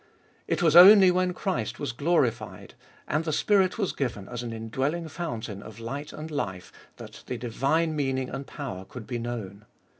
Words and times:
It 0.47 0.63
was 0.63 0.75
only 0.75 1.11
when 1.11 1.31
Christ 1.31 1.79
was 1.79 1.91
Ibolfest 1.93 1.93
of 1.93 1.99
Bll 1.99 2.05
121 2.05 2.05
glorified, 2.67 2.73
and 3.07 3.23
the 3.23 3.31
Spirit 3.31 3.77
was 3.77 3.93
given 3.93 4.27
as 4.29 4.41
an 4.41 4.51
indwelling 4.51 5.07
fountain 5.07 5.61
of 5.61 5.79
light 5.79 6.11
and 6.11 6.31
life, 6.31 6.71
that 6.97 7.21
the 7.27 7.37
divine 7.37 7.95
meaning 7.95 8.27
and 8.27 8.47
power 8.47 8.83
could 8.83 9.05
be 9.05 9.19
known. 9.19 9.65